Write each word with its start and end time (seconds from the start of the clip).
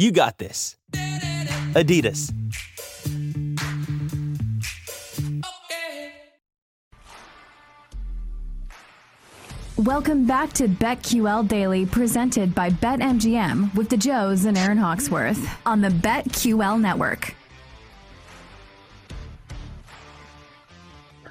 You 0.00 0.12
got 0.12 0.38
this. 0.38 0.76
Adidas. 1.74 2.32
Welcome 9.76 10.24
back 10.24 10.52
to 10.52 10.68
BetQL 10.68 11.48
Daily, 11.48 11.84
presented 11.84 12.54
by 12.54 12.70
BetMGM 12.70 13.74
with 13.74 13.88
the 13.88 13.96
Joes 13.96 14.44
and 14.44 14.56
Aaron 14.56 14.78
Hawksworth 14.78 15.44
on 15.66 15.80
the 15.80 15.88
BetQL 15.88 16.80
Network. 16.80 17.34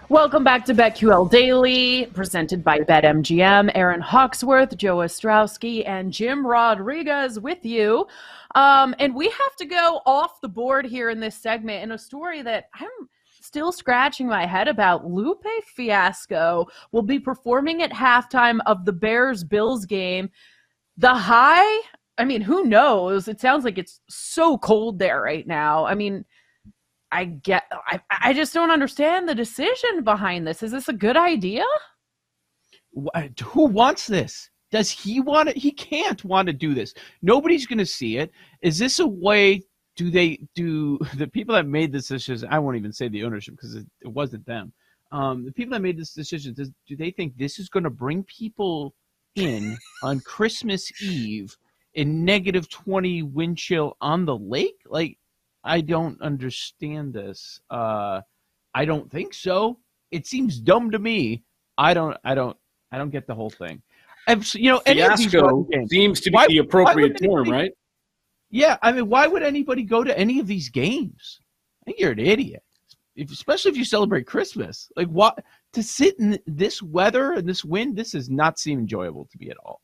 Welcome 0.10 0.46
back 0.46 0.64
to 0.66 0.74
BetQL 0.74 1.30
Daily, 1.30 2.06
presented 2.14 2.64
by 2.64 2.80
BetMGM. 2.80 3.72
Aaron 3.76 4.00
Hawksworth, 4.00 4.78
Joe 4.78 5.00
Ostrowski, 5.00 5.86
and 5.86 6.14
Jim 6.14 6.48
Rodriguez 6.48 7.42
with 7.42 7.66
you. 7.66 8.08
Um, 8.56 8.96
and 9.00 9.14
we 9.14 9.26
have 9.26 9.56
to 9.58 9.66
go 9.66 10.00
off 10.06 10.40
the 10.40 10.48
board 10.48 10.86
here 10.86 11.10
in 11.10 11.20
this 11.20 11.36
segment 11.36 11.84
in 11.84 11.92
a 11.92 11.98
story 11.98 12.42
that 12.42 12.70
I'm 12.74 13.10
still 13.42 13.74
scratching 13.74 14.30
my 14.30 14.46
head 14.46 14.70
about. 14.70 15.06
Lupe 15.06 15.46
Fiasco 15.76 16.68
will 16.94 17.02
be 17.02 17.20
performing 17.20 17.82
at 17.82 17.92
halftime 17.92 18.60
of 18.66 18.86
the 18.86 18.94
Bears 18.94 19.44
Bills 19.44 19.86
game. 19.86 20.30
The 20.96 21.14
high, 21.14 21.82
I 22.18 22.24
mean, 22.24 22.40
who 22.40 22.64
knows? 22.64 23.28
It 23.28 23.42
sounds 23.42 23.66
like 23.66 23.78
it's 23.78 24.00
so 24.08 24.58
cold 24.58 25.00
there 25.00 25.22
right 25.22 25.46
now. 25.46 25.86
I 25.86 25.96
mean, 25.96 26.24
I 27.12 27.26
get 27.26 27.64
I 27.72 28.00
I 28.10 28.34
just 28.34 28.54
don't 28.54 28.72
understand 28.72 29.28
the 29.28 29.36
decision 29.36 30.04
behind 30.04 30.46
this. 30.46 30.64
Is 30.64 30.72
this 30.72 30.90
a 30.90 30.94
good 30.94 31.18
idea? 31.18 31.64
Who 33.44 33.66
wants 33.66 34.08
this? 34.08 34.50
Does 34.72 34.90
he 34.90 35.22
want 35.22 35.50
it? 35.50 35.58
He 35.58 35.72
can't 35.72 36.24
want 36.26 36.48
to 36.48 36.54
do 36.54 36.74
this. 36.74 36.94
Nobody's 37.22 37.66
going 37.66 37.78
to 37.78 37.86
see 37.86 38.18
it. 38.18 38.32
Is 38.62 38.78
this 38.78 39.00
a 39.00 39.08
way? 39.08 39.62
Do 39.96 40.12
they 40.12 40.40
do 40.56 41.00
the 41.16 41.28
people 41.28 41.56
that 41.56 41.68
made 41.68 41.92
this 41.92 42.08
decision? 42.08 42.50
I 42.52 42.60
won't 42.60 42.78
even 42.78 42.94
say 42.94 43.08
the 43.08 43.24
ownership 43.24 43.56
because 43.56 43.76
it, 43.76 43.86
it, 44.02 44.10
wasn't 44.10 44.46
them. 44.46 44.74
Um, 45.12 45.46
the 45.46 45.54
people 45.54 45.72
that 45.72 45.82
made 45.82 45.98
this 45.98 46.14
decision, 46.14 46.54
does, 46.54 46.70
do 46.88 46.98
they 46.98 47.12
think 47.12 47.38
this 47.38 47.60
is 47.60 47.70
going 47.70 47.86
to 47.86 47.90
bring 47.90 48.24
people 48.24 48.94
in 49.36 49.78
on 50.04 50.20
Christmas 50.20 50.92
Eve 51.02 51.56
in 51.94 52.26
negative 52.26 52.70
20 52.70 53.24
wind 53.24 53.58
chill 53.58 53.96
on 54.02 54.26
the 54.26 54.38
lake? 54.38 54.82
Like, 54.86 55.18
I 55.68 55.82
don't 55.82 56.20
understand 56.22 57.14
this. 57.14 57.60
Uh, 57.70 58.22
I 58.74 58.86
don't 58.86 59.12
think 59.12 59.34
so. 59.34 59.80
It 60.12 60.26
seems 60.26 60.60
dumb 60.60 60.92
to 60.92 61.00
me. 61.00 61.44
I 61.78 61.94
don't. 61.94 62.18
I 62.24 62.34
don't. 62.36 62.58
I 62.92 62.98
don't 62.98 63.10
get 63.10 63.28
the 63.28 63.36
whole 63.36 63.50
thing. 63.50 63.82
you 64.28 64.72
know, 64.72 64.80
fiasco 64.80 65.68
seems 65.90 66.22
to 66.22 66.32
be 66.32 66.36
why, 66.36 66.48
the 66.48 66.60
appropriate 66.60 67.18
term, 67.22 67.32
anybody, 67.32 67.52
right? 67.52 67.72
Yeah, 68.50 68.78
I 68.82 68.92
mean, 68.94 69.10
why 69.10 69.28
would 69.28 69.44
anybody 69.44 69.84
go 69.84 70.04
to 70.04 70.18
any 70.18 70.40
of 70.40 70.48
these 70.48 70.70
games? 70.70 71.40
I 71.82 71.86
think 71.86 72.00
you're 72.00 72.14
an 72.14 72.20
idiot, 72.20 72.64
if, 73.16 73.32
especially 73.32 73.72
if 73.72 73.78
you 73.78 73.86
celebrate 73.86 74.26
Christmas. 74.26 74.90
Like, 74.96 75.08
what 75.08 75.44
to 75.74 75.84
sit 75.84 76.18
in 76.20 76.40
this 76.46 76.82
weather 76.82 77.34
and 77.34 77.48
this 77.48 77.66
wind? 77.66 77.96
This 77.96 78.12
does 78.12 78.30
not 78.30 78.58
seem 78.58 78.80
enjoyable 78.80 79.26
to 79.26 79.38
me 79.38 79.50
at 79.50 79.58
all. 79.66 79.82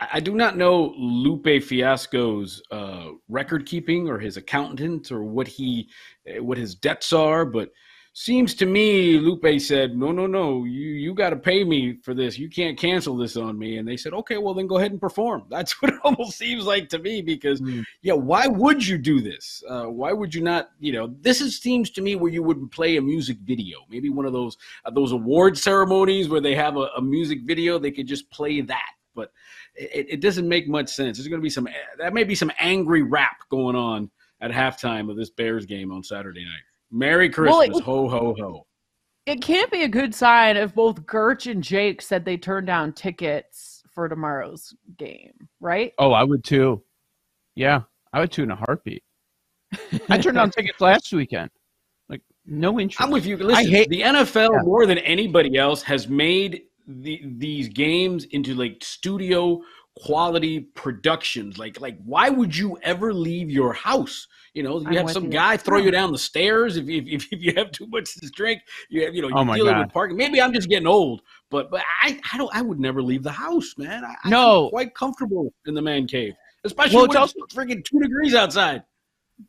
I 0.00 0.20
do 0.20 0.34
not 0.34 0.56
know 0.56 0.94
Lupe 0.96 1.62
Fiasco's 1.62 2.62
uh, 2.70 3.10
record 3.28 3.66
keeping 3.66 4.08
or 4.08 4.18
his 4.18 4.36
accountant 4.36 5.12
or 5.12 5.24
what 5.24 5.48
he 5.48 5.88
eh, 6.26 6.38
what 6.38 6.58
his 6.58 6.74
debts 6.74 7.12
are, 7.12 7.44
but 7.44 7.70
seems 8.18 8.52
to 8.52 8.66
me 8.66 9.18
Lupe 9.18 9.60
said, 9.60 9.96
"No, 9.96 10.10
no, 10.10 10.26
no, 10.26 10.64
you 10.64 10.88
you 10.88 11.14
got 11.14 11.30
to 11.30 11.36
pay 11.36 11.62
me 11.62 11.98
for 12.02 12.14
this. 12.14 12.36
You 12.36 12.50
can't 12.50 12.76
cancel 12.76 13.16
this 13.16 13.36
on 13.36 13.56
me." 13.56 13.78
And 13.78 13.86
they 13.86 13.96
said, 13.96 14.12
"Okay, 14.12 14.38
well 14.38 14.54
then 14.54 14.66
go 14.66 14.78
ahead 14.78 14.90
and 14.90 15.00
perform." 15.00 15.44
That's 15.50 15.80
what 15.80 15.92
it 15.92 16.00
almost 16.02 16.36
seems 16.36 16.64
like 16.64 16.88
to 16.90 16.98
me 16.98 17.22
because 17.22 17.60
mm. 17.60 17.84
yeah, 18.02 18.14
why 18.14 18.48
would 18.48 18.84
you 18.84 18.98
do 18.98 19.20
this? 19.20 19.62
Uh, 19.68 19.84
why 19.84 20.12
would 20.12 20.34
you 20.34 20.42
not? 20.42 20.70
You 20.80 20.92
know, 20.92 21.14
this 21.20 21.40
is, 21.40 21.60
seems 21.60 21.90
to 21.90 22.02
me 22.02 22.16
where 22.16 22.32
you 22.32 22.42
would 22.42 22.70
play 22.72 22.96
a 22.96 23.02
music 23.02 23.38
video, 23.44 23.78
maybe 23.88 24.10
one 24.10 24.26
of 24.26 24.32
those 24.32 24.56
uh, 24.84 24.90
those 24.90 25.12
award 25.12 25.56
ceremonies 25.56 26.28
where 26.28 26.40
they 26.40 26.56
have 26.56 26.76
a, 26.76 26.88
a 26.96 27.02
music 27.02 27.40
video. 27.44 27.78
They 27.78 27.92
could 27.92 28.08
just 28.08 28.28
play 28.30 28.60
that, 28.62 28.92
but 29.14 29.30
it, 29.78 30.06
it 30.10 30.20
doesn't 30.20 30.48
make 30.48 30.68
much 30.68 30.88
sense. 30.88 31.18
There's 31.18 31.28
going 31.28 31.40
to 31.40 31.44
be 31.44 31.50
some 31.50 31.68
that 31.98 32.12
may 32.12 32.24
be 32.24 32.34
some 32.34 32.52
angry 32.58 33.02
rap 33.02 33.38
going 33.50 33.76
on 33.76 34.10
at 34.40 34.50
halftime 34.50 35.10
of 35.10 35.16
this 35.16 35.30
Bears 35.30 35.66
game 35.66 35.92
on 35.92 36.02
Saturday 36.02 36.44
night. 36.44 36.62
Merry 36.90 37.28
Christmas, 37.28 37.68
well, 37.68 37.78
it, 37.78 37.84
ho 37.84 38.08
ho 38.08 38.34
ho. 38.38 38.66
It 39.26 39.42
can't 39.42 39.70
be 39.70 39.82
a 39.82 39.88
good 39.88 40.14
sign 40.14 40.56
if 40.56 40.74
both 40.74 41.02
Gerch 41.02 41.50
and 41.50 41.62
Jake 41.62 42.00
said 42.00 42.24
they 42.24 42.36
turned 42.36 42.66
down 42.66 42.92
tickets 42.92 43.82
for 43.92 44.08
tomorrow's 44.08 44.74
game, 44.96 45.32
right? 45.60 45.92
Oh, 45.98 46.12
I 46.12 46.24
would 46.24 46.44
too. 46.44 46.82
Yeah, 47.54 47.82
I 48.12 48.20
would 48.20 48.32
too 48.32 48.44
in 48.44 48.50
a 48.50 48.56
heartbeat. 48.56 49.02
I 50.08 50.18
turned 50.18 50.36
down 50.36 50.50
tickets 50.56 50.80
last 50.80 51.12
weekend. 51.12 51.50
Like 52.08 52.22
no 52.46 52.80
interest. 52.80 53.02
I'm 53.02 53.10
with 53.10 53.26
you. 53.26 53.36
Listen, 53.36 53.66
I 53.66 53.68
hate 53.68 53.90
the 53.90 54.00
NFL 54.00 54.50
yeah. 54.52 54.62
more 54.62 54.86
than 54.86 54.98
anybody 54.98 55.58
else 55.58 55.82
has 55.82 56.08
made 56.08 56.62
the, 56.88 57.22
these 57.36 57.68
games 57.68 58.24
into 58.24 58.54
like 58.54 58.82
studio 58.82 59.60
quality 59.96 60.60
productions. 60.60 61.58
Like, 61.58 61.80
like 61.80 61.98
why 62.04 62.30
would 62.30 62.56
you 62.56 62.78
ever 62.82 63.12
leave 63.12 63.50
your 63.50 63.72
house? 63.72 64.26
You 64.54 64.62
know, 64.62 64.80
you 64.80 64.86
I'm 64.88 64.94
have 64.94 65.10
some 65.10 65.24
you. 65.24 65.30
guy 65.30 65.56
throw 65.56 65.78
you 65.78 65.90
down 65.90 66.12
the 66.12 66.18
stairs 66.18 66.76
if, 66.76 66.88
if, 66.88 67.06
if, 67.06 67.26
if, 67.32 67.42
you 67.42 67.52
have 67.56 67.72
too 67.72 67.86
much 67.88 68.14
to 68.14 68.28
drink. 68.30 68.62
You 68.88 69.04
have, 69.04 69.14
you 69.14 69.22
know, 69.22 69.28
oh 69.34 69.42
you're 69.42 69.50
oh 69.50 69.54
dealing 69.54 69.74
God. 69.74 69.86
with 69.86 69.92
parking. 69.92 70.16
Maybe 70.16 70.40
I'm 70.40 70.52
just 70.52 70.68
getting 70.68 70.86
old, 70.86 71.22
but 71.50 71.70
but 71.70 71.82
I, 72.02 72.20
I 72.32 72.38
don't 72.38 72.54
I 72.54 72.62
would 72.62 72.80
never 72.80 73.02
leave 73.02 73.22
the 73.22 73.32
house, 73.32 73.74
man. 73.76 74.04
I, 74.04 74.28
no, 74.28 74.66
I'm 74.66 74.70
quite 74.70 74.94
comfortable 74.94 75.52
in 75.66 75.74
the 75.74 75.82
man 75.82 76.06
cave, 76.06 76.34
especially 76.64 76.96
well, 76.96 77.04
it's 77.04 77.14
when 77.14 77.22
also, 77.22 77.38
it's 77.44 77.54
freaking 77.54 77.84
two 77.84 78.00
degrees 78.00 78.34
outside. 78.34 78.82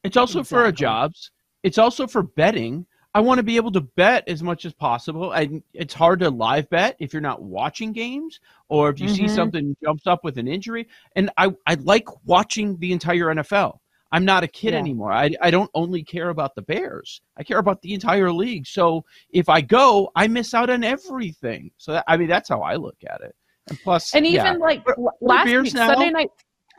It's 0.04 0.18
also 0.18 0.40
exactly. 0.40 0.56
for 0.56 0.66
our 0.66 0.72
jobs. 0.72 1.32
It's 1.64 1.78
also 1.78 2.08
for 2.08 2.24
betting. 2.24 2.86
I 3.14 3.22
want 3.22 3.40
to 3.40 3.44
be 3.44 3.56
able 3.56 3.72
to 3.72 3.82
bet 3.82 4.28
as 4.28 4.44
much 4.44 4.66
as 4.66 4.74
possible. 4.74 5.32
And 5.32 5.64
it's 5.74 5.94
hard 5.94 6.20
to 6.20 6.30
live 6.30 6.70
bet 6.70 6.96
if 7.00 7.12
you're 7.12 7.22
not 7.22 7.42
watching 7.42 7.92
games 7.92 8.40
or 8.68 8.90
if 8.90 9.00
you 9.00 9.08
mm-hmm. 9.08 9.16
see 9.16 9.28
something 9.28 9.76
jumps 9.84 10.06
up 10.06 10.24
with 10.24 10.38
an 10.38 10.48
injury. 10.48 10.88
And 11.16 11.32
I, 11.38 11.52
I 11.66 11.76
like 11.76 12.08
watching 12.26 12.78
the 12.78 12.92
entire 12.92 13.26
NFL. 13.26 13.80
I'm 14.12 14.26
not 14.26 14.44
a 14.44 14.48
kid 14.48 14.74
yeah. 14.74 14.80
anymore. 14.80 15.12
I, 15.12 15.32
I 15.42 15.52
don't 15.52 15.70
only 15.74 16.04
care 16.04 16.30
about 16.30 16.56
the 16.56 16.62
Bears. 16.62 17.22
I 17.38 17.44
care 17.44 17.60
about 17.60 17.82
the 17.82 17.94
entire 17.94 18.32
league. 18.32 18.66
So 18.66 19.06
if 19.32 19.50
I 19.50 19.62
go, 19.62 20.12
I 20.16 20.28
miss 20.28 20.54
out 20.54 20.70
on 20.70 20.84
everything. 20.84 21.72
So 21.78 21.94
that, 21.94 22.06
I 22.08 22.18
mean, 22.18 22.28
that's 22.28 22.50
how 22.50 22.62
I 22.62 22.76
look 22.76 22.98
at 23.08 23.22
it. 23.22 23.36
And 23.70 23.80
plus, 23.82 24.16
and 24.16 24.26
even 24.26 24.46
yeah. 24.46 24.54
like 24.54 24.84
last 25.22 25.46
week, 25.46 25.74
now, 25.76 25.94
Sunday 25.94 26.10
night 26.10 26.30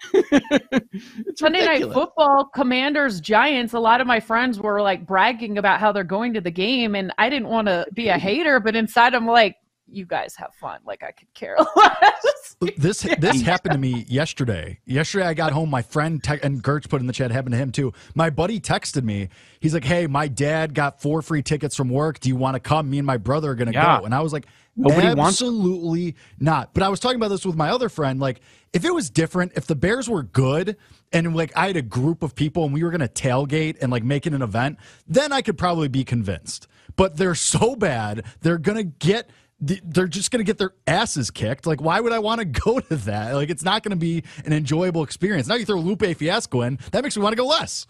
Sunday 1.36 1.64
night 1.64 1.82
football, 1.92 2.50
Commanders, 2.54 3.20
Giants. 3.20 3.72
A 3.74 3.78
lot 3.78 4.00
of 4.00 4.06
my 4.06 4.20
friends 4.20 4.58
were 4.58 4.80
like 4.80 5.06
bragging 5.06 5.58
about 5.58 5.80
how 5.80 5.92
they're 5.92 6.04
going 6.04 6.34
to 6.34 6.40
the 6.40 6.50
game, 6.50 6.94
and 6.94 7.12
I 7.18 7.28
didn't 7.28 7.48
want 7.48 7.68
to 7.68 7.86
be 7.94 8.08
a 8.08 8.18
hater, 8.18 8.60
but 8.60 8.76
inside 8.76 9.14
I'm 9.14 9.26
like, 9.26 9.56
you 9.92 10.06
guys 10.06 10.36
have 10.36 10.54
fun. 10.54 10.80
Like 10.84 11.02
I 11.02 11.10
could 11.10 11.32
care 11.34 11.56
less. 11.76 12.56
this 12.76 13.00
this 13.18 13.42
happened 13.42 13.72
to 13.72 13.78
me 13.78 14.04
yesterday. 14.08 14.78
Yesterday 14.86 15.26
I 15.26 15.34
got 15.34 15.52
home. 15.52 15.68
My 15.68 15.82
friend 15.82 16.22
te- 16.22 16.38
and 16.42 16.62
Gertz 16.62 16.88
put 16.88 17.00
in 17.00 17.06
the 17.06 17.12
chat 17.12 17.30
happened 17.30 17.52
to 17.52 17.58
him 17.58 17.72
too. 17.72 17.92
My 18.14 18.30
buddy 18.30 18.60
texted 18.60 19.02
me. 19.02 19.28
He's 19.60 19.74
like, 19.74 19.84
"Hey, 19.84 20.06
my 20.06 20.28
dad 20.28 20.74
got 20.74 21.02
four 21.02 21.22
free 21.22 21.42
tickets 21.42 21.76
from 21.76 21.88
work. 21.88 22.20
Do 22.20 22.28
you 22.28 22.36
want 22.36 22.54
to 22.54 22.60
come? 22.60 22.88
Me 22.88 22.98
and 22.98 23.06
my 23.06 23.16
brother 23.16 23.50
are 23.50 23.54
gonna 23.54 23.72
yeah. 23.72 23.98
go." 23.98 24.04
And 24.04 24.14
I 24.14 24.20
was 24.20 24.32
like, 24.32 24.46
Nobody 24.80 25.06
Absolutely 25.08 26.04
wants- 26.04 26.20
not. 26.38 26.74
But 26.74 26.82
I 26.82 26.88
was 26.88 27.00
talking 27.00 27.16
about 27.16 27.28
this 27.28 27.44
with 27.44 27.56
my 27.56 27.70
other 27.70 27.88
friend. 27.88 28.18
Like, 28.20 28.40
if 28.72 28.84
it 28.84 28.94
was 28.94 29.10
different, 29.10 29.52
if 29.56 29.66
the 29.66 29.74
Bears 29.74 30.08
were 30.08 30.22
good 30.22 30.76
and 31.12 31.34
like 31.34 31.52
I 31.56 31.66
had 31.66 31.76
a 31.76 31.82
group 31.82 32.22
of 32.22 32.34
people 32.34 32.64
and 32.64 32.72
we 32.72 32.82
were 32.84 32.90
going 32.90 33.00
to 33.00 33.08
tailgate 33.08 33.76
and 33.82 33.90
like 33.90 34.04
make 34.04 34.26
it 34.26 34.32
an 34.32 34.42
event, 34.42 34.78
then 35.06 35.32
I 35.32 35.42
could 35.42 35.58
probably 35.58 35.88
be 35.88 36.04
convinced. 36.04 36.66
But 36.96 37.16
they're 37.16 37.34
so 37.34 37.76
bad, 37.76 38.24
they're 38.40 38.58
going 38.58 38.78
to 38.78 38.84
get 38.84 39.30
they're 39.62 40.08
just 40.08 40.30
going 40.30 40.38
to 40.38 40.44
get 40.44 40.56
their 40.56 40.72
asses 40.86 41.30
kicked. 41.30 41.66
Like, 41.66 41.82
why 41.82 42.00
would 42.00 42.12
I 42.12 42.18
want 42.18 42.38
to 42.38 42.44
go 42.64 42.80
to 42.80 42.96
that? 42.96 43.34
Like, 43.34 43.50
it's 43.50 43.62
not 43.62 43.82
going 43.82 43.90
to 43.90 43.96
be 43.96 44.24
an 44.46 44.54
enjoyable 44.54 45.02
experience. 45.02 45.48
Now 45.48 45.56
you 45.56 45.66
throw 45.66 45.78
Lupe 45.78 46.02
Fiasco 46.16 46.62
in, 46.62 46.78
that 46.92 47.02
makes 47.02 47.14
me 47.14 47.22
want 47.22 47.34
to 47.34 47.36
go 47.36 47.46
less. 47.46 47.86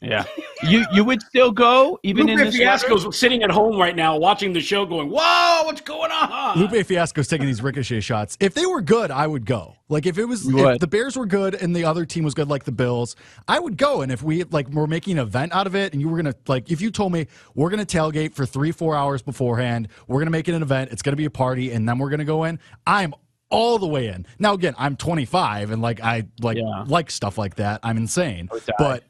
Yeah, 0.00 0.24
you 0.62 0.84
you 0.92 1.02
would 1.04 1.20
still 1.22 1.50
go 1.50 1.98
even 2.04 2.28
in 2.28 2.38
this 2.38 2.56
Fiasco's 2.56 3.04
weather? 3.04 3.12
sitting 3.12 3.42
at 3.42 3.50
home 3.50 3.76
right 3.78 3.96
now 3.96 4.16
watching 4.16 4.52
the 4.52 4.60
show, 4.60 4.86
going, 4.86 5.10
"Whoa, 5.10 5.62
what's 5.64 5.80
going 5.80 6.12
on?" 6.12 6.58
Lupe 6.58 6.86
Fiasco's 6.86 7.26
taking 7.26 7.46
these 7.46 7.60
ricochet 7.60 8.00
shots. 8.00 8.36
If 8.38 8.54
they 8.54 8.64
were 8.64 8.80
good, 8.80 9.10
I 9.10 9.26
would 9.26 9.44
go. 9.44 9.74
Like 9.88 10.06
if 10.06 10.16
it 10.16 10.26
was 10.26 10.46
if 10.46 10.78
the 10.78 10.86
Bears 10.86 11.16
were 11.16 11.26
good 11.26 11.54
and 11.56 11.74
the 11.74 11.84
other 11.84 12.04
team 12.06 12.22
was 12.22 12.34
good, 12.34 12.48
like 12.48 12.62
the 12.64 12.70
Bills, 12.72 13.16
I 13.48 13.58
would 13.58 13.76
go. 13.76 14.02
And 14.02 14.12
if 14.12 14.22
we 14.22 14.44
like 14.44 14.68
were 14.68 14.86
making 14.86 15.18
an 15.18 15.24
event 15.26 15.52
out 15.52 15.66
of 15.66 15.74
it, 15.74 15.92
and 15.92 16.00
you 16.00 16.08
were 16.08 16.16
gonna 16.16 16.34
like, 16.46 16.70
if 16.70 16.80
you 16.80 16.90
told 16.92 17.12
me 17.12 17.26
we're 17.56 17.70
gonna 17.70 17.84
tailgate 17.86 18.34
for 18.34 18.46
three 18.46 18.70
four 18.70 18.94
hours 18.94 19.20
beforehand, 19.22 19.88
we're 20.06 20.20
gonna 20.20 20.30
make 20.30 20.48
it 20.48 20.54
an 20.54 20.62
event, 20.62 20.92
it's 20.92 21.02
gonna 21.02 21.16
be 21.16 21.24
a 21.24 21.30
party, 21.30 21.72
and 21.72 21.88
then 21.88 21.98
we're 21.98 22.10
gonna 22.10 22.24
go 22.24 22.44
in, 22.44 22.60
I'm 22.86 23.14
all 23.50 23.78
the 23.78 23.86
way 23.88 24.08
in. 24.08 24.26
Now 24.38 24.52
again, 24.52 24.74
I'm 24.78 24.94
25 24.94 25.70
and 25.72 25.82
like 25.82 26.00
I 26.00 26.24
like 26.40 26.58
Yeah. 26.58 26.84
like 26.86 27.10
stuff 27.10 27.36
like 27.36 27.56
that. 27.56 27.80
I'm 27.82 27.96
insane, 27.96 28.48
would 28.52 28.64
die. 28.64 28.74
but 28.78 29.04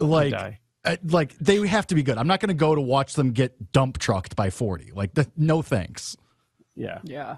like. 0.00 0.32
die. 0.32 0.58
uh, 0.84 0.96
like 1.04 1.36
they 1.38 1.66
have 1.66 1.86
to 1.88 1.94
be 1.94 2.02
good. 2.02 2.18
I'm 2.18 2.26
not 2.26 2.40
going 2.40 2.48
to 2.48 2.54
go 2.54 2.74
to 2.74 2.80
watch 2.80 3.14
them 3.14 3.32
get 3.32 3.72
dump 3.72 3.98
trucked 3.98 4.34
by 4.36 4.50
40. 4.50 4.92
Like, 4.94 5.14
the, 5.14 5.30
no 5.36 5.62
thanks. 5.62 6.16
Yeah. 6.74 6.98
Yeah. 7.04 7.36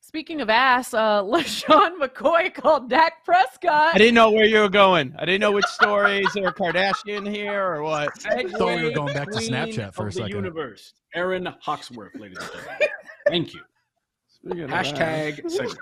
Speaking 0.00 0.40
of 0.40 0.48
ass, 0.48 0.94
uh, 0.94 1.22
LeSean 1.24 1.98
McCoy 1.98 2.54
called 2.54 2.88
Dak 2.88 3.24
Prescott. 3.24 3.94
I 3.94 3.98
didn't 3.98 4.14
know 4.14 4.30
where 4.30 4.44
you 4.44 4.60
were 4.60 4.68
going. 4.68 5.12
I 5.18 5.24
didn't 5.24 5.40
know 5.40 5.50
which 5.50 5.64
stories 5.66 6.26
Is 6.28 6.34
there 6.34 6.46
a 6.48 6.54
Kardashian 6.54 7.28
here 7.28 7.60
or 7.60 7.82
what? 7.82 8.10
I 8.26 8.44
thought 8.44 8.76
we 8.76 8.84
were 8.84 8.92
going 8.92 9.12
back 9.12 9.28
to 9.30 9.38
Snapchat 9.38 9.92
for 9.92 10.02
of 10.06 10.08
a 10.08 10.10
the 10.10 10.12
second. 10.12 10.36
universe, 10.36 10.92
Aaron 11.16 11.48
Hawksworth, 11.60 12.14
ladies 12.14 12.38
and 12.38 12.46
gentlemen. 12.46 12.88
Thank 13.28 13.54
you. 13.54 13.60
Speaking. 14.28 14.68
Hashtag 14.68 15.50
segment. 15.50 15.78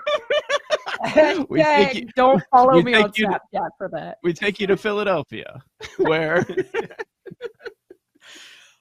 We 1.49 1.63
take 1.63 1.93
you- 1.95 2.07
don't 2.15 2.41
follow 2.51 2.81
me 2.81 2.93
on 2.93 3.11
take 3.11 3.19
you 3.19 3.27
to- 3.27 3.39
Snapchat 3.53 3.69
for 3.77 3.89
that. 3.89 4.17
We 4.23 4.33
take 4.33 4.59
you 4.59 4.67
to 4.67 4.77
Philadelphia, 4.77 5.61
where 5.97 6.45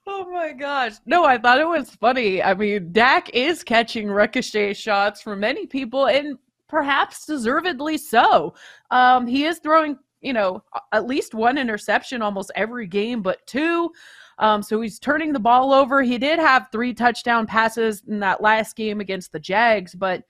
Oh 0.07 0.29
my 0.31 0.53
gosh. 0.53 0.95
No, 1.07 1.25
I 1.25 1.39
thought 1.39 1.61
it 1.61 1.67
was 1.67 1.91
funny. 1.91 2.43
I 2.43 2.55
mean, 2.55 2.93
Dak 2.93 3.31
is 3.31 3.63
catching 3.63 4.11
ricochet 4.11 4.75
shots 4.75 5.23
from 5.23 5.41
many 5.41 5.67
people 5.67 6.07
and 6.07 6.39
perhaps 6.69 7.25
deservedly 7.25 7.99
so. 7.99 8.55
Um, 8.91 9.27
he 9.29 9.45
is 9.45 9.59
throwing, 9.61 9.97
you 10.21 10.33
know, 10.33 10.65
at 10.91 11.07
least 11.07 11.35
one 11.35 11.57
interception 11.57 12.21
almost 12.21 12.51
every 12.57 12.89
game, 12.89 13.23
but 13.23 13.47
two. 13.47 13.93
Um, 14.39 14.61
so 14.61 14.81
he's 14.81 14.99
turning 14.99 15.33
the 15.33 15.39
ball 15.39 15.73
over. 15.73 16.03
He 16.03 16.19
did 16.19 16.41
have 16.41 16.67
three 16.73 16.95
touchdown 16.95 17.47
passes 17.47 18.03
in 18.09 18.19
that 18.21 18.41
last 18.41 18.75
game 18.75 19.01
against 19.01 19.31
the 19.31 19.39
Jags, 19.39 19.95
but 19.95 20.25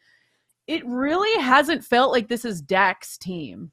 it 0.66 0.86
really 0.86 1.42
hasn't 1.42 1.84
felt 1.84 2.12
like 2.12 2.28
this 2.28 2.44
is 2.44 2.62
Dak's 2.62 3.18
team. 3.18 3.72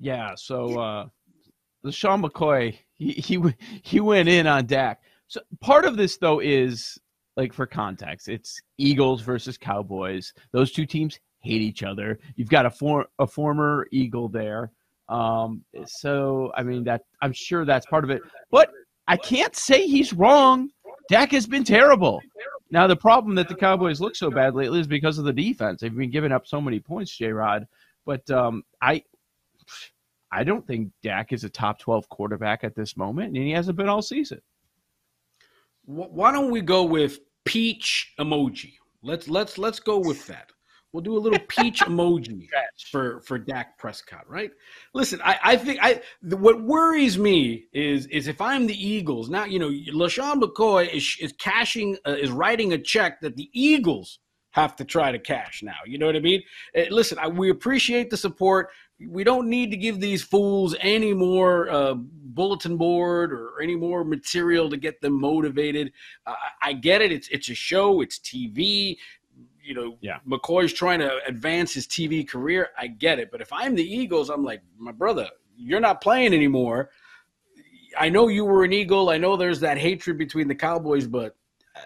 Yeah. 0.00 0.34
So 0.36 0.78
uh, 0.78 1.06
Sean 1.90 2.22
McCoy, 2.22 2.78
he 2.96 3.12
he 3.12 3.42
he 3.82 4.00
went 4.00 4.28
in 4.28 4.46
on 4.46 4.66
Dak. 4.66 5.00
So 5.26 5.40
part 5.60 5.84
of 5.84 5.96
this 5.96 6.16
though 6.16 6.40
is 6.40 6.98
like 7.36 7.52
for 7.52 7.66
context, 7.66 8.28
it's 8.28 8.60
Eagles 8.78 9.22
versus 9.22 9.56
Cowboys. 9.56 10.32
Those 10.52 10.72
two 10.72 10.86
teams 10.86 11.18
hate 11.40 11.62
each 11.62 11.82
other. 11.82 12.18
You've 12.36 12.48
got 12.48 12.66
a 12.66 12.70
for, 12.70 13.06
a 13.18 13.26
former 13.26 13.86
Eagle 13.92 14.28
there. 14.28 14.72
Um, 15.08 15.64
so 15.86 16.52
I 16.54 16.62
mean 16.62 16.84
that 16.84 17.02
I'm 17.22 17.32
sure 17.32 17.64
that's 17.64 17.86
part 17.86 18.04
of 18.04 18.10
it. 18.10 18.22
But 18.50 18.70
I 19.06 19.16
can't 19.16 19.56
say 19.56 19.86
he's 19.86 20.12
wrong. 20.12 20.70
Dak 21.08 21.32
has 21.32 21.46
been 21.46 21.64
terrible. 21.64 22.20
Now 22.70 22.86
the 22.86 22.96
problem 22.96 23.34
that 23.36 23.48
the 23.48 23.54
Cowboys 23.54 24.00
look 24.00 24.14
so 24.14 24.30
bad 24.30 24.54
lately 24.54 24.80
is 24.80 24.86
because 24.86 25.18
of 25.18 25.24
the 25.24 25.32
defense. 25.32 25.80
They've 25.80 25.94
been 25.94 26.10
giving 26.10 26.32
up 26.32 26.46
so 26.46 26.60
many 26.60 26.80
points, 26.80 27.16
J. 27.16 27.28
Rod. 27.32 27.66
But 28.04 28.28
um, 28.30 28.62
I, 28.82 29.02
I 30.30 30.44
don't 30.44 30.66
think 30.66 30.90
Dak 31.02 31.32
is 31.32 31.44
a 31.44 31.48
top 31.48 31.78
twelve 31.78 32.08
quarterback 32.08 32.64
at 32.64 32.74
this 32.74 32.96
moment, 32.96 33.36
and 33.36 33.44
he 33.44 33.50
hasn't 33.50 33.76
been 33.76 33.88
all 33.88 34.02
season. 34.02 34.40
Why 35.84 36.32
don't 36.32 36.50
we 36.50 36.60
go 36.60 36.84
with 36.84 37.20
peach 37.44 38.12
emoji? 38.20 38.74
Let's 39.02 39.28
let's 39.28 39.56
let's 39.56 39.80
go 39.80 39.98
with 39.98 40.26
that. 40.26 40.50
We'll 40.92 41.02
do 41.02 41.16
a 41.16 41.18
little 41.18 41.38
peach 41.48 41.80
emoji 41.80 42.46
for 42.90 43.20
for 43.22 43.38
Dak 43.38 43.78
Prescott, 43.78 44.28
right? 44.28 44.50
Listen, 44.94 45.20
I, 45.24 45.38
I 45.42 45.56
think 45.56 45.78
I 45.82 46.02
the, 46.22 46.36
what 46.36 46.62
worries 46.62 47.18
me 47.18 47.66
is 47.72 48.06
is 48.06 48.28
if 48.28 48.40
I'm 48.40 48.66
the 48.66 48.86
Eagles 48.86 49.30
now, 49.30 49.44
you 49.44 49.58
know, 49.58 49.70
LeSean 49.70 50.42
McCoy 50.42 50.92
is 50.92 51.16
is 51.20 51.32
cashing 51.38 51.96
uh, 52.06 52.12
is 52.12 52.30
writing 52.30 52.72
a 52.72 52.78
check 52.78 53.20
that 53.20 53.36
the 53.36 53.48
Eagles 53.52 54.18
have 54.52 54.74
to 54.76 54.84
try 54.84 55.12
to 55.12 55.18
cash 55.18 55.62
now. 55.62 55.76
You 55.86 55.98
know 55.98 56.06
what 56.06 56.16
I 56.16 56.20
mean? 56.20 56.42
Uh, 56.76 56.84
listen, 56.90 57.18
I, 57.18 57.28
we 57.28 57.50
appreciate 57.50 58.10
the 58.10 58.16
support. 58.16 58.70
We 59.06 59.22
don't 59.22 59.48
need 59.48 59.70
to 59.70 59.76
give 59.76 60.00
these 60.00 60.22
fools 60.22 60.74
any 60.80 61.14
more 61.14 61.70
uh, 61.70 61.94
bulletin 61.94 62.76
board 62.76 63.32
or 63.32 63.60
any 63.62 63.76
more 63.76 64.04
material 64.04 64.68
to 64.70 64.76
get 64.76 65.00
them 65.00 65.20
motivated. 65.20 65.92
Uh, 66.26 66.34
I 66.60 66.72
get 66.72 67.00
it. 67.00 67.12
It's 67.12 67.28
it's 67.28 67.48
a 67.48 67.54
show. 67.54 68.00
It's 68.00 68.18
TV. 68.18 68.96
You 69.62 69.74
know, 69.74 69.98
Yeah. 70.00 70.18
McCoy's 70.26 70.72
trying 70.72 70.98
to 71.00 71.20
advance 71.26 71.74
his 71.74 71.86
TV 71.86 72.26
career. 72.26 72.70
I 72.78 72.86
get 72.86 73.18
it. 73.18 73.30
But 73.30 73.40
if 73.40 73.52
I'm 73.52 73.74
the 73.74 73.84
Eagles, 73.84 74.30
I'm 74.30 74.42
like, 74.42 74.62
my 74.78 74.92
brother, 74.92 75.28
you're 75.56 75.80
not 75.80 76.00
playing 76.00 76.32
anymore. 76.32 76.90
I 77.98 78.08
know 78.08 78.28
you 78.28 78.44
were 78.44 78.64
an 78.64 78.72
Eagle. 78.72 79.10
I 79.10 79.18
know 79.18 79.36
there's 79.36 79.60
that 79.60 79.76
hatred 79.78 80.16
between 80.18 80.48
the 80.48 80.54
Cowboys, 80.54 81.06
but 81.06 81.36
uh, 81.76 81.80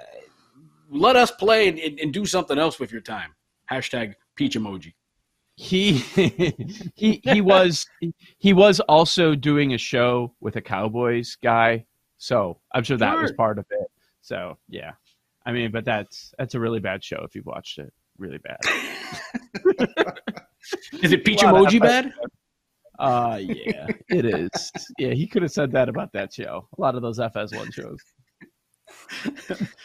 let 0.91 1.17
us 1.17 1.31
play 1.31 1.69
and, 1.69 1.79
and, 1.79 1.98
and 1.98 2.13
do 2.13 2.25
something 2.25 2.58
else 2.58 2.79
with 2.79 2.93
your 2.93 3.01
time. 3.01 3.34
Hashtag 3.70 4.15
peach 4.36 4.56
emoji. 4.56 4.94
He 5.62 5.92
he 6.96 7.20
he 7.22 7.40
was 7.40 7.86
he 8.38 8.52
was 8.52 8.81
also 8.81 9.36
doing 9.36 9.74
a 9.74 9.78
show 9.78 10.34
with 10.40 10.56
a 10.56 10.60
Cowboys 10.60 11.36
guy, 11.40 11.86
so 12.19 12.60
I'm 12.74 12.82
sure 12.82 12.96
that 12.96 13.16
was 13.16 13.31
part 13.31 13.60
of 13.60 13.66
it. 13.70 13.86
So 14.22 14.58
yeah, 14.69 14.90
I 15.46 15.52
mean, 15.52 15.70
but 15.70 15.84
that's 15.84 16.34
that's 16.36 16.56
a 16.56 16.60
really 16.60 16.81
bad 16.81 17.04
show 17.04 17.22
if 17.24 17.36
you've 17.36 17.46
watched 17.46 17.78
it. 17.78 17.92
Really 18.19 18.38
bad. 18.38 18.58
Is 21.00 21.12
it 21.12 21.24
peach 21.24 21.44
A 21.44 21.46
emoji 21.46 21.81
bad? 21.81 22.12
Uh 22.98 23.38
yeah, 23.40 23.86
it 24.08 24.24
is. 24.24 24.72
Yeah, 24.98 25.12
he 25.12 25.28
could 25.28 25.42
have 25.42 25.52
said 25.52 25.70
that 25.72 25.88
about 25.88 26.12
that 26.12 26.34
show. 26.34 26.66
A 26.76 26.81
lot 26.81 26.96
of 26.96 27.02
those 27.02 27.20
FS1 27.20 27.72
shows. 27.72 28.00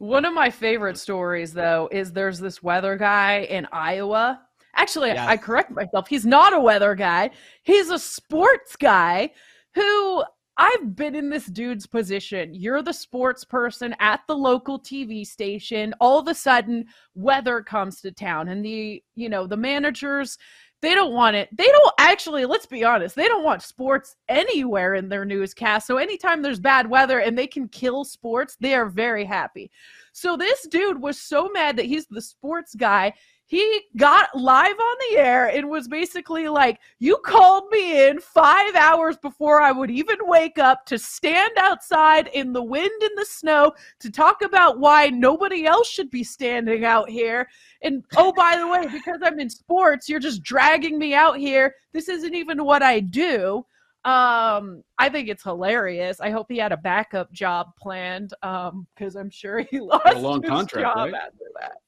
One 0.00 0.24
of 0.24 0.32
my 0.32 0.48
favorite 0.48 0.96
stories, 0.96 1.52
though, 1.52 1.86
is 1.92 2.10
there's 2.10 2.38
this 2.38 2.62
weather 2.62 2.96
guy 2.96 3.40
in 3.40 3.68
Iowa. 3.70 4.40
Actually, 4.74 5.10
Yes. 5.10 5.28
I 5.28 5.36
correct 5.36 5.72
myself. 5.72 6.08
He's 6.08 6.24
not 6.24 6.54
a 6.54 6.58
weather 6.58 6.94
guy. 6.94 7.28
He's 7.64 7.90
a 7.90 7.98
sports 7.98 8.76
guy 8.76 9.30
who 9.74 10.24
I've 10.56 10.96
been 10.96 11.14
in 11.14 11.28
this 11.28 11.44
dude's 11.46 11.86
position. 11.86 12.54
You're 12.54 12.80
the 12.80 12.94
sports 12.94 13.44
person 13.44 13.94
at 14.00 14.20
the 14.26 14.34
local 14.34 14.80
TV 14.80 15.26
station. 15.26 15.94
All 16.00 16.18
of 16.18 16.28
a 16.28 16.34
sudden, 16.34 16.86
weather 17.14 17.62
comes 17.62 18.00
to 18.00 18.10
town, 18.10 18.48
and 18.48 18.64
the 18.64 19.02
you 19.16 19.28
know 19.28 19.46
the 19.46 19.56
managers 19.58 20.38
they 20.82 20.94
don't 20.94 21.12
want 21.12 21.36
it. 21.36 21.48
They 21.56 21.66
don't 21.66 21.94
actually, 21.98 22.46
let's 22.46 22.66
be 22.66 22.84
honest, 22.84 23.14
they 23.14 23.28
don't 23.28 23.44
want 23.44 23.62
sports 23.62 24.16
anywhere 24.28 24.94
in 24.94 25.08
their 25.08 25.24
newscast. 25.24 25.86
So 25.86 25.98
anytime 25.98 26.40
there's 26.40 26.60
bad 26.60 26.88
weather 26.88 27.20
and 27.20 27.36
they 27.36 27.46
can 27.46 27.68
kill 27.68 28.04
sports, 28.04 28.56
they 28.60 28.74
are 28.74 28.86
very 28.86 29.24
happy. 29.24 29.70
So 30.12 30.36
this 30.36 30.66
dude 30.66 31.00
was 31.00 31.18
so 31.18 31.48
mad 31.48 31.76
that 31.76 31.86
he's 31.86 32.06
the 32.06 32.22
sports 32.22 32.74
guy. 32.74 33.12
He 33.50 33.80
got 33.96 34.28
live 34.32 34.78
on 34.78 34.96
the 35.10 35.18
air 35.18 35.48
and 35.48 35.68
was 35.68 35.88
basically 35.88 36.46
like, 36.46 36.78
You 37.00 37.16
called 37.16 37.64
me 37.72 38.06
in 38.06 38.20
five 38.20 38.76
hours 38.76 39.16
before 39.16 39.60
I 39.60 39.72
would 39.72 39.90
even 39.90 40.18
wake 40.20 40.60
up 40.60 40.86
to 40.86 40.96
stand 40.96 41.50
outside 41.58 42.28
in 42.28 42.52
the 42.52 42.62
wind 42.62 43.02
and 43.02 43.10
the 43.16 43.24
snow 43.24 43.72
to 43.98 44.08
talk 44.08 44.42
about 44.42 44.78
why 44.78 45.08
nobody 45.08 45.66
else 45.66 45.88
should 45.88 46.12
be 46.12 46.22
standing 46.22 46.84
out 46.84 47.10
here. 47.10 47.48
And 47.82 48.04
oh, 48.16 48.32
by 48.32 48.56
the 48.56 48.68
way, 48.68 48.86
because 48.86 49.18
I'm 49.20 49.40
in 49.40 49.50
sports, 49.50 50.08
you're 50.08 50.20
just 50.20 50.44
dragging 50.44 50.96
me 50.96 51.12
out 51.12 51.36
here. 51.36 51.74
This 51.92 52.08
isn't 52.08 52.36
even 52.36 52.64
what 52.64 52.84
I 52.84 53.00
do. 53.00 53.66
Um, 54.04 54.84
I 54.96 55.08
think 55.08 55.28
it's 55.28 55.42
hilarious. 55.42 56.20
I 56.20 56.30
hope 56.30 56.46
he 56.48 56.58
had 56.58 56.70
a 56.70 56.76
backup 56.76 57.32
job 57.32 57.72
planned. 57.76 58.32
Um, 58.44 58.86
because 58.94 59.16
I'm 59.16 59.28
sure 59.28 59.58
he 59.58 59.80
lost 59.80 60.18
long 60.18 60.40
his 60.40 60.50
contract, 60.50 60.86
job 60.86 61.10
right? 61.10 61.14
after 61.14 61.46
that. 61.58 61.78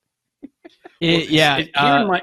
It- 1.00 1.31
yeah, 1.31 1.59
It- 1.59 1.71
here, 1.76 1.85
uh, 1.85 2.02
in 2.02 2.09
my, 2.09 2.21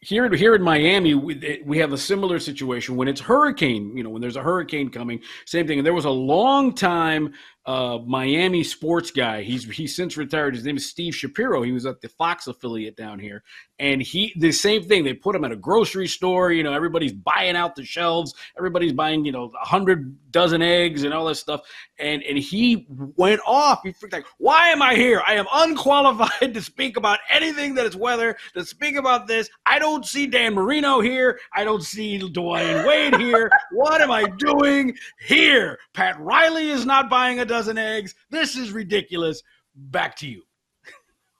here, 0.00 0.26
in- 0.26 0.32
here 0.32 0.54
in 0.54 0.62
Miami, 0.62 1.14
we, 1.14 1.62
we 1.64 1.78
have 1.78 1.92
a 1.92 1.98
similar 1.98 2.38
situation 2.38 2.96
when 2.96 3.08
it's 3.08 3.20
hurricane. 3.20 3.96
You 3.96 4.04
know, 4.04 4.10
when 4.10 4.22
there's 4.22 4.36
a 4.36 4.42
hurricane 4.42 4.90
coming, 4.90 5.20
same 5.44 5.66
thing. 5.66 5.78
And 5.78 5.86
there 5.86 5.94
was 5.94 6.04
a 6.04 6.10
long 6.10 6.74
time 6.74 7.34
uh, 7.68 7.98
Miami 8.06 8.64
sports 8.64 9.10
guy. 9.10 9.42
He's 9.42 9.64
he's 9.64 9.94
since 9.94 10.16
retired. 10.16 10.54
His 10.54 10.64
name 10.64 10.78
is 10.78 10.88
Steve 10.88 11.14
Shapiro. 11.14 11.60
He 11.60 11.70
was 11.70 11.84
at 11.84 12.00
the 12.00 12.08
Fox 12.08 12.46
affiliate 12.46 12.96
down 12.96 13.18
here, 13.18 13.42
and 13.78 14.00
he 14.00 14.32
the 14.38 14.52
same 14.52 14.82
thing. 14.82 15.04
They 15.04 15.12
put 15.12 15.36
him 15.36 15.44
at 15.44 15.52
a 15.52 15.56
grocery 15.56 16.08
store. 16.08 16.50
You 16.50 16.62
know, 16.62 16.72
everybody's 16.72 17.12
buying 17.12 17.56
out 17.56 17.76
the 17.76 17.84
shelves. 17.84 18.32
Everybody's 18.56 18.94
buying 18.94 19.26
you 19.26 19.32
know 19.32 19.52
a 19.60 19.66
hundred 19.66 20.16
dozen 20.30 20.62
eggs 20.62 21.02
and 21.04 21.12
all 21.12 21.26
this 21.26 21.40
stuff. 21.40 21.60
And 21.98 22.22
and 22.22 22.38
he 22.38 22.86
went 22.88 23.42
off. 23.46 23.80
He 23.82 23.92
freaked 23.92 24.14
like, 24.14 24.24
why 24.38 24.68
am 24.68 24.80
I 24.80 24.94
here? 24.94 25.20
I 25.26 25.34
am 25.34 25.46
unqualified 25.52 26.54
to 26.54 26.62
speak 26.62 26.96
about 26.96 27.18
anything 27.28 27.74
that 27.74 27.84
is 27.84 27.96
weather. 27.96 28.34
To 28.54 28.64
speak 28.64 28.96
about 28.96 29.26
this, 29.26 29.50
I 29.66 29.78
don't 29.78 30.06
see 30.06 30.26
Dan 30.26 30.54
Marino 30.54 31.00
here. 31.00 31.38
I 31.54 31.64
don't 31.64 31.82
see 31.82 32.18
Dwyane 32.18 32.86
Wade 32.86 33.20
here. 33.20 33.50
what 33.72 34.00
am 34.00 34.10
I 34.10 34.24
doing 34.38 34.96
here? 35.20 35.78
Pat 35.92 36.18
Riley 36.18 36.70
is 36.70 36.86
not 36.86 37.10
buying 37.10 37.40
a 37.40 37.44
dozen 37.44 37.57
eggs. 37.66 38.14
This 38.30 38.56
is 38.56 38.70
ridiculous. 38.70 39.42
Back 39.74 40.14
to 40.16 40.28
you. 40.28 40.42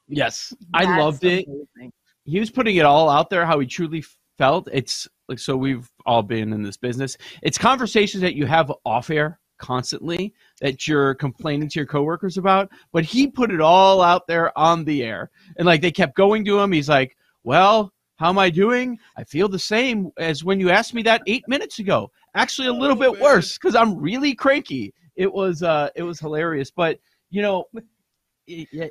yes, 0.09 0.53
I 0.75 0.85
That's 0.85 0.99
loved 0.99 1.25
it. 1.25 1.47
amazing. 1.47 1.93
he 2.25 2.41
was 2.41 2.51
putting 2.51 2.77
it 2.77 2.85
all 2.85 3.09
out 3.09 3.31
there 3.31 3.47
how 3.47 3.61
he 3.61 3.67
truly 3.67 4.03
felt 4.39 4.69
it's 4.73 5.09
like 5.29 5.39
so 5.39 5.57
we've 5.57 5.91
all 6.07 6.23
been 6.23 6.53
in 6.53 6.63
this 6.63 6.77
business 6.77 7.17
it's 7.43 7.59
conversations 7.59 8.23
that 8.23 8.35
you 8.35 8.47
have 8.47 8.73
off 8.87 9.11
air 9.11 9.41
constantly 9.59 10.33
that 10.61 10.87
you're 10.87 11.15
complaining 11.17 11.69
to 11.69 11.81
your 11.81 11.87
coworkers 11.87 12.39
about 12.39 12.69
but 12.93 13.05
he 13.05 13.27
put 13.27 13.51
it 13.51 13.61
all 13.61 14.01
out 14.01 14.27
there 14.29 14.57
on 14.57 14.85
the 14.85 15.03
air 15.03 15.31
and 15.57 15.67
like 15.67 15.81
they 15.81 15.91
kept 15.91 16.17
going 16.17 16.45
to 16.45 16.59
him 16.59 16.71
he's 16.71 16.89
like 16.89 17.17
well 17.43 17.93
how 18.17 18.29
am 18.29 18.39
i 18.39 18.49
doing 18.49 18.97
i 19.17 19.25
feel 19.25 19.49
the 19.49 19.59
same 19.59 20.11
as 20.17 20.45
when 20.45 20.61
you 20.61 20.71
asked 20.71 20.95
me 20.95 21.03
that 21.03 21.23
eight 21.27 21.47
minutes 21.49 21.81
ago 21.81 22.09
actually 22.37 22.69
a 22.69 22.73
oh, 22.73 22.79
little 22.79 22.95
bit 22.97 23.21
worse 23.21 23.59
because 23.59 23.75
i'm 23.75 23.99
really 23.99 24.33
cranky 24.33 24.95
it 25.19 25.31
was 25.31 25.63
uh 25.63 25.91
it 25.95 26.03
was 26.03 26.19
hilarious 26.19 26.71
but 26.71 26.99
you 27.29 27.43
know 27.43 27.67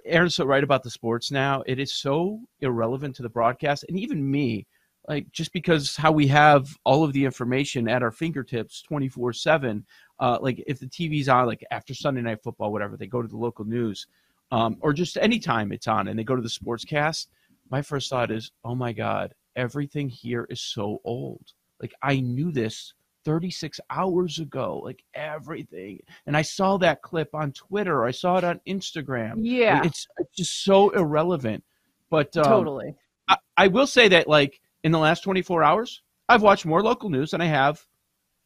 Aaron's 0.05 0.35
so 0.35 0.45
right 0.45 0.63
about 0.63 0.83
the 0.83 0.89
sports 0.89 1.31
now. 1.31 1.63
It 1.65 1.79
is 1.79 1.93
so 1.93 2.41
irrelevant 2.61 3.15
to 3.15 3.23
the 3.23 3.29
broadcast, 3.29 3.85
and 3.89 3.99
even 3.99 4.29
me, 4.29 4.67
like 5.07 5.31
just 5.31 5.51
because 5.51 5.95
how 5.95 6.11
we 6.11 6.27
have 6.27 6.67
all 6.83 7.03
of 7.03 7.13
the 7.13 7.25
information 7.25 7.87
at 7.87 8.03
our 8.03 8.11
fingertips, 8.11 8.81
twenty 8.81 9.09
four 9.09 9.33
seven. 9.33 9.85
Uh, 10.19 10.37
like 10.41 10.63
if 10.67 10.79
the 10.79 10.85
TV's 10.85 11.29
on, 11.29 11.47
like 11.47 11.65
after 11.71 11.93
Sunday 11.93 12.21
night 12.21 12.43
football, 12.43 12.71
whatever, 12.71 12.97
they 12.97 13.07
go 13.07 13.21
to 13.21 13.27
the 13.27 13.37
local 13.37 13.65
news, 13.65 14.07
um, 14.51 14.77
or 14.81 14.93
just 14.93 15.17
anytime 15.17 15.71
it's 15.71 15.87
on, 15.87 16.07
and 16.07 16.19
they 16.19 16.23
go 16.23 16.35
to 16.35 16.41
the 16.41 16.47
sportscast. 16.47 17.27
My 17.69 17.81
first 17.81 18.09
thought 18.09 18.31
is, 18.31 18.51
oh 18.63 18.75
my 18.75 18.93
god, 18.93 19.33
everything 19.55 20.07
here 20.07 20.45
is 20.49 20.61
so 20.61 21.01
old. 21.03 21.53
Like 21.81 21.93
I 22.01 22.19
knew 22.19 22.51
this 22.51 22.93
36 23.27 23.81
hours 23.89 24.39
ago, 24.39 24.81
like 24.85 25.03
everything. 25.13 25.99
And 26.25 26.37
I 26.37 26.43
saw 26.43 26.77
that 26.77 27.01
clip 27.01 27.35
on 27.35 27.51
Twitter. 27.51 28.05
I 28.05 28.11
saw 28.11 28.37
it 28.37 28.45
on 28.45 28.61
Instagram. 28.65 29.39
Yeah, 29.41 29.83
it's, 29.83 30.07
it's 30.17 30.33
just 30.33 30.63
so 30.63 30.91
irrelevant. 30.91 31.65
But 32.09 32.37
um, 32.37 32.45
totally. 32.45 32.95
I, 33.27 33.35
I 33.57 33.67
will 33.67 33.85
say 33.85 34.07
that, 34.07 34.29
like, 34.29 34.61
in 34.85 34.93
the 34.93 34.97
last 34.97 35.25
24 35.25 35.61
hours, 35.61 36.01
I've 36.29 36.41
watched 36.41 36.65
more 36.65 36.81
local 36.81 37.09
news 37.09 37.31
than 37.31 37.41
I 37.41 37.47
have 37.47 37.85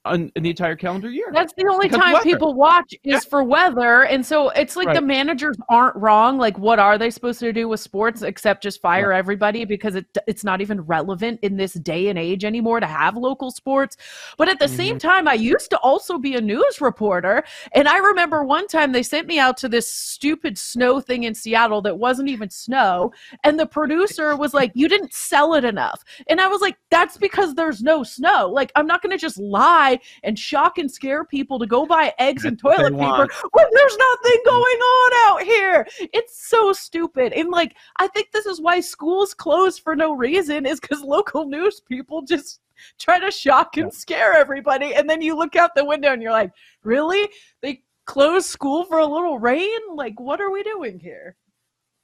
on, 0.06 0.32
in 0.36 0.44
the 0.44 0.50
entire 0.50 0.76
calendar 0.76 1.10
year. 1.10 1.28
That's 1.32 1.54
the 1.54 1.68
only 1.68 1.88
Because 1.88 2.02
time 2.04 2.24
people 2.24 2.54
watch 2.56 2.92
is 2.94 3.00
Yeah. 3.04 3.20
for 3.30 3.44
weather. 3.44 4.04
And 4.04 4.26
so 4.26 4.50
it's 4.50 4.76
like 4.76 4.96
the 4.96 5.02
managers 5.02 5.58
aren't 5.70 5.96
wrong. 5.96 6.38
Like, 6.40 6.58
what 6.58 6.80
are 6.80 6.98
they 6.98 7.10
supposed 7.12 7.40
to 7.42 7.54
do 7.54 7.68
with 7.68 7.80
sports 7.80 8.24
except 8.24 8.64
just 8.64 8.82
fire 8.82 9.14
everybody 9.14 9.64
because 9.64 9.96
it, 9.96 10.06
it's 10.28 10.44
not 10.44 10.60
even 10.60 10.82
relevant 10.82 11.40
in 11.44 11.56
this 11.58 11.74
day 11.74 12.08
and 12.08 12.18
age 12.18 12.44
anymore 12.44 12.80
to 12.80 12.88
have 12.88 13.16
local 13.16 13.52
sports. 13.52 13.96
But 14.38 14.50
at 14.50 14.60
the 14.60 14.68
same 14.68 14.82
Mm-hmm. 14.98 15.08
time, 15.08 15.28
I 15.28 15.36
used 15.36 15.70
to 15.70 15.78
also 15.80 16.18
be 16.18 16.36
a 16.36 16.42
news 16.42 16.82
reporter. 16.82 17.44
And 17.74 17.88
I 17.88 17.98
remember 18.00 18.44
one 18.44 18.68
time 18.68 18.92
they 18.92 19.04
sent 19.04 19.28
me 19.28 19.38
out 19.38 19.56
to 19.58 19.70
this 19.70 19.92
stupid 19.92 20.58
snow 20.58 21.00
thing 21.00 21.24
in 21.24 21.36
Seattle 21.36 21.82
that 21.84 22.00
wasn't 22.00 22.30
even 22.30 22.50
snow. 22.50 23.14
And 23.44 23.60
the 23.60 23.68
producer 23.68 24.36
was 24.36 24.54
like, 24.54 24.72
You 24.74 24.88
didn't 24.90 25.14
sell 25.14 25.54
it 25.54 25.64
enough. 25.64 26.04
And 26.28 26.42
I 26.42 26.48
was 26.48 26.62
like, 26.62 26.78
That's 26.90 27.18
because 27.18 27.54
there's 27.54 27.82
no 27.84 28.04
snow. 28.04 28.50
Like, 28.50 28.72
I'm 28.76 28.88
not 28.88 29.02
going 29.04 29.12
to 29.12 29.18
just 29.22 29.38
lie 29.38 29.91
and 30.24 30.38
shock 30.38 30.78
and 30.78 30.90
scare 30.92 31.26
people 31.26 31.60
to 31.60 31.66
go 31.66 31.86
buy 31.86 32.14
eggs 32.20 32.46
and 32.46 32.58
That's 32.58 32.64
what 32.64 32.78
toilet 32.78 32.92
paper 32.92 33.00
want. 33.00 33.32
when 33.52 33.66
there's 33.74 33.98
nothing 33.98 34.42
going 34.46 34.80
on 34.80 35.12
out 35.32 35.44
here. 35.44 35.88
It's 36.14 36.48
so 36.48 36.74
stupid. 36.74 37.34
And 37.34 37.50
like, 37.50 37.76
I 37.98 38.08
think 38.08 38.32
this 38.32 38.46
is 38.46 38.62
why 38.62 38.80
schools 38.80 39.34
close 39.34 39.78
for 39.78 39.96
no 39.96 40.14
reason, 40.14 40.66
is 40.66 40.80
because 40.80 41.02
local 41.02 41.46
news 41.46 41.80
people 41.80 42.22
just 42.22 42.62
try 43.00 43.20
to 43.20 43.32
shock 43.32 43.78
and 43.78 43.94
scare 43.94 44.34
everybody. 44.34 44.96
And 44.96 45.10
then 45.10 45.22
you 45.22 45.38
look 45.38 45.56
out 45.56 45.76
the 45.76 45.86
window 45.86 46.12
and 46.14 46.22
you're 46.22 46.32
like, 46.32 46.52
really? 46.84 47.30
They 47.62 47.84
close 48.06 48.46
school 48.46 48.84
for 48.86 49.00
a 49.00 49.06
little 49.06 49.40
rain? 49.40 49.80
Like, 49.96 50.20
what 50.20 50.42
are 50.42 50.52
we 50.52 50.64
doing 50.64 51.00
here? 51.00 51.36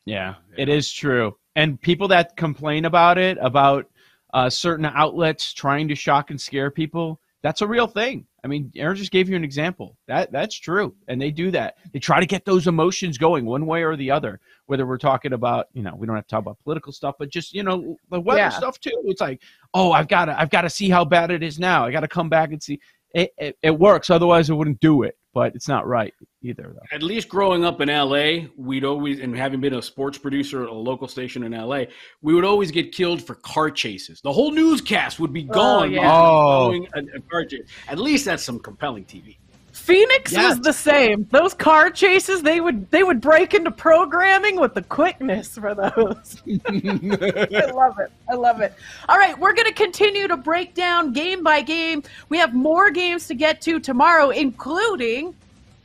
Yeah, 0.06 0.36
it 0.56 0.70
is 0.70 0.92
true. 0.92 1.36
And 1.56 1.82
people 1.82 2.08
that 2.10 2.38
complain 2.38 2.86
about 2.86 3.18
it, 3.18 3.38
about 3.42 3.90
uh, 4.34 4.50
certain 4.50 4.86
outlets 4.86 5.54
trying 5.54 5.88
to 5.90 5.96
shock 5.96 6.30
and 6.30 6.40
scare 6.40 6.72
people, 6.72 7.20
that's 7.44 7.62
a 7.62 7.68
real 7.68 7.88
thing. 7.88 8.26
I 8.44 8.48
mean, 8.48 8.72
Aaron 8.76 8.96
just 8.96 9.12
gave 9.12 9.30
you 9.30 9.36
an 9.36 9.44
example. 9.44 9.96
That 10.08 10.32
that's 10.32 10.56
true, 10.56 10.96
and 11.08 11.22
they 11.22 11.32
do 11.32 11.52
that. 11.52 11.76
They 11.94 12.00
try 12.00 12.20
to 12.20 12.26
get 12.26 12.46
those 12.46 12.68
emotions 12.68 13.18
going 13.18 13.46
one 13.46 13.66
way 13.66 13.84
or 13.84 13.96
the 13.96 14.10
other. 14.12 14.40
Whether 14.66 14.86
we're 14.86 14.98
talking 14.98 15.34
about, 15.34 15.68
you 15.74 15.84
know, 15.84 15.96
we 15.96 16.08
don't 16.08 16.16
have 16.16 16.26
to 16.26 16.30
talk 16.30 16.42
about 16.42 16.60
political 16.64 16.92
stuff, 16.92 17.16
but 17.20 17.30
just 17.30 17.54
you 17.54 17.64
know, 17.64 17.96
the 18.10 18.20
weather 18.20 18.40
Yeah. 18.40 18.50
stuff 18.50 18.80
too. 18.80 18.92
It's 19.06 19.22
like, 19.22 19.42
oh, 19.74 19.92
I've 19.92 20.08
got 20.08 20.26
to, 20.26 20.40
I've 20.40 20.50
got 20.50 20.62
to 20.62 20.70
see 20.70 20.90
how 20.90 21.06
bad 21.06 21.32
it 21.32 21.44
is 21.44 21.60
now. 21.60 21.86
I 21.86 21.92
got 21.92 22.02
to 22.02 22.08
come 22.08 22.30
back 22.30 22.52
and 22.52 22.62
see. 22.62 22.80
It, 23.14 23.32
it, 23.38 23.58
it 23.62 23.80
works. 23.80 24.10
Otherwise, 24.10 24.50
I 24.50 24.54
wouldn't 24.54 24.80
do 24.80 25.04
it. 25.04 25.18
But 25.34 25.54
it's 25.56 25.68
not 25.68 25.86
right 25.88 26.14
either, 26.48 26.74
though. 26.74 26.96
At 26.96 27.04
least 27.04 27.30
growing 27.30 27.66
up 27.66 27.82
in 27.82 27.90
LA, 27.90 28.48
we'd 28.56 28.84
always, 28.86 29.20
and 29.20 29.36
having 29.36 29.60
been 29.62 29.74
a 29.74 29.82
sports 29.82 30.18
producer 30.18 30.64
at 30.64 30.70
a 30.70 30.74
local 30.74 31.08
station 31.08 31.44
in 31.44 31.52
LA, 31.52 31.84
we 32.22 32.34
would 32.34 32.46
always 32.46 32.72
get 32.72 32.92
killed 32.92 33.22
for 33.22 33.36
car 33.36 33.70
chases. 33.70 34.22
The 34.22 34.32
whole 34.32 34.52
newscast 34.52 35.20
would 35.20 35.34
be 35.34 35.48
oh, 35.50 35.54
gone. 35.54 35.92
yeah. 35.92 36.12
Oh. 36.12 36.70
we 36.70 36.88
following 36.88 37.10
a, 37.14 37.18
a 37.18 37.22
car 37.22 37.46
chase. 37.46 37.68
At 37.88 38.00
least 38.00 38.26
that's 38.26 38.44
some 38.44 38.60
compelling 38.60 39.06
TV. 39.06 39.38
Phoenix 39.78 40.34
Yes. 40.34 40.58
was 40.58 40.60
the 40.66 40.74
same. 40.74 41.28
Those 41.32 41.54
car 41.54 41.90
chases, 41.90 42.42
they 42.42 42.60
would 42.60 42.90
they 42.92 43.04
would 43.04 43.22
break 43.22 43.54
into 43.54 43.72
programming 43.72 44.60
with 44.60 44.74
the 44.74 44.82
quickness 44.82 45.58
for 45.58 45.74
those. 45.76 46.42
I 46.68 47.72
love 47.72 48.00
it. 48.00 48.12
I 48.30 48.36
love 48.36 48.60
it. 48.60 48.74
All 49.08 49.18
right, 49.18 49.38
we're 49.40 49.54
going 49.54 49.68
to 49.68 49.74
continue 49.74 50.28
to 50.28 50.36
break 50.36 50.74
down 50.74 51.14
game 51.14 51.42
by 51.44 51.62
game. 51.62 52.04
We 52.28 52.38
have 52.38 52.54
more 52.54 52.90
games 52.90 53.28
to 53.28 53.34
get 53.34 53.62
to 53.62 53.80
tomorrow, 53.80 54.32
including 54.32 55.36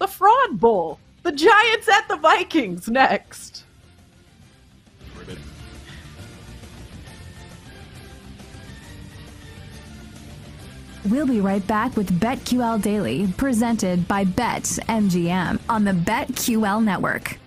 the 0.02 0.08
Fraud 0.08 0.58
Bowl. 0.58 0.98
The 1.22 1.30
Giants 1.30 1.88
at 1.88 2.08
the 2.08 2.16
Vikings 2.16 2.88
next. 2.88 3.62
We'll 11.08 11.26
be 11.26 11.40
right 11.40 11.64
back 11.68 11.96
with 11.96 12.18
BetQL 12.18 12.82
Daily, 12.82 13.32
presented 13.36 14.08
by 14.08 14.24
Bet 14.24 14.64
MGM 14.88 15.60
on 15.68 15.84
the 15.84 15.92
BetQL 15.92 16.82
network. 16.82 17.38